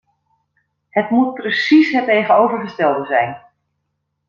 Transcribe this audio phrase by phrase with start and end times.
[0.89, 3.41] Het moet precies het tegenovergestelde zijn.